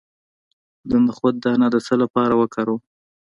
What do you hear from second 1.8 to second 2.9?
څه لپاره وکاروم؟